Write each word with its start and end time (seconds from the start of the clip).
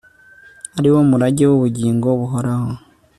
ari 0.77 0.89
wo 0.93 1.01
murage 1.09 1.43
wubugingo 1.49 2.07
buhoraho 2.19 2.71